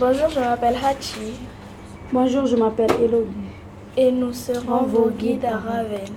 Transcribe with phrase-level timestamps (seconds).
[0.00, 1.32] Bonjour, je m'appelle Hachi.
[2.12, 3.50] Bonjour, je m'appelle Elodie.
[3.96, 6.14] Et nous serons vos guides à Ravenne.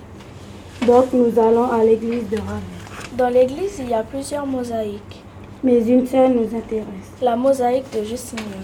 [0.86, 3.16] Donc nous allons à l'église de Ravenne.
[3.18, 5.24] Dans l'église, il y a plusieurs mosaïques.
[5.64, 7.10] Mais une seule nous intéresse.
[7.20, 8.62] La mosaïque de Justinien.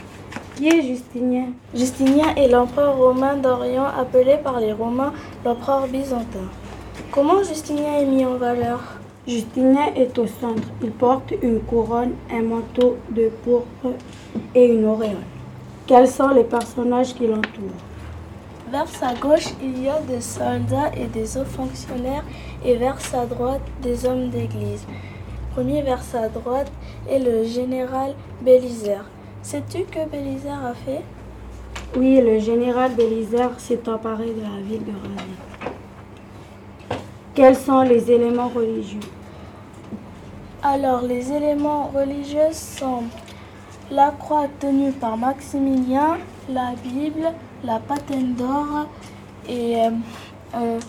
[0.55, 1.47] Qui est Justinien?
[1.75, 5.13] Justinien est l'empereur romain d'Orient appelé par les Romains
[5.45, 6.47] l'empereur byzantin.
[7.11, 8.79] Comment Justinien est mis en valeur?
[9.29, 10.69] Justinien est au centre.
[10.83, 13.95] Il porte une couronne, un manteau de pourpre
[14.55, 15.17] et une auréole.
[15.87, 17.83] Quels sont les personnages qui l'entourent?
[18.73, 22.25] Vers sa gauche, il y a des soldats et des hauts fonctionnaires
[22.65, 24.87] et vers sa droite, des hommes d'église.
[25.55, 26.73] Premier vers sa droite
[27.11, 29.05] est le général Bélisaire.
[29.43, 31.03] Sais-tu que Bélisaire a fait?
[31.99, 35.35] Oui, le général Bélisaire s'est emparé de la ville de Ravenne.
[37.35, 39.01] Quels sont les éléments religieux?
[40.63, 43.05] Alors, les éléments religieux sont
[43.93, 46.19] la croix tenue par Maximilien,
[46.49, 48.89] la Bible, la patine d'or
[49.49, 49.91] et, euh,
[50.57, 50.81] euh,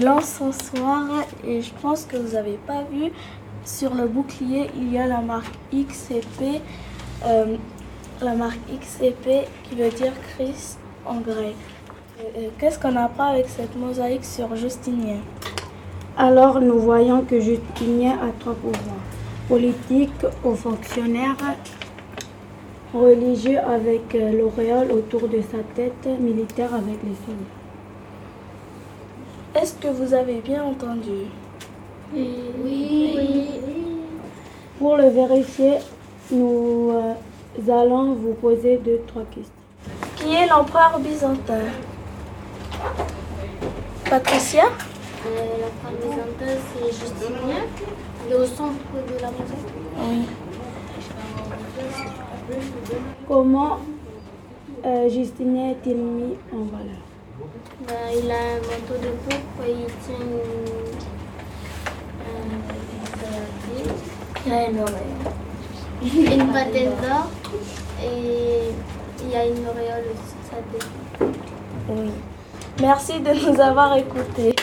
[0.00, 1.26] l'encensoir.
[1.46, 3.12] Et je pense que vous n'avez pas vu,
[3.66, 6.62] sur le bouclier, il y a la marque X et P.
[7.26, 7.56] Euh,
[8.22, 11.54] la marque X et P qui veut dire Christ en grec.
[12.58, 15.18] Qu'est-ce qu'on apprend avec cette mosaïque sur Justinien?
[16.16, 19.00] Alors nous voyons que Justinien a trois pouvoirs.
[19.48, 21.36] Politique aux fonctionnaires,
[22.92, 27.60] religieux avec l'auréole autour de sa tête, militaire avec les soldats.
[29.54, 31.26] Est-ce que vous avez bien entendu?
[32.14, 32.28] Oui.
[32.62, 33.48] oui.
[34.78, 35.78] Pour le vérifier,
[36.30, 39.52] nous euh, allons vous poser deux, trois questions.
[40.16, 41.64] Qui est l'empereur byzantin?
[44.08, 44.64] Patricia?
[45.26, 47.62] Euh, L'empereur byzantin, c'est Justinien.
[48.26, 49.58] Il est au centre de la maison.
[49.98, 50.26] Oui.
[53.28, 53.78] Comment
[54.84, 57.02] euh, Justinien est-il mis en valeur?
[57.86, 61.12] Ben, Il a un manteau de pourpre il tient une.
[64.44, 64.76] Il a une
[66.04, 66.52] une
[67.00, 67.30] d'or
[68.02, 68.72] et
[69.22, 71.30] il y a une auréole sur sa tête.
[71.88, 72.10] Oui.
[72.80, 74.56] Merci de nous avoir écoutés.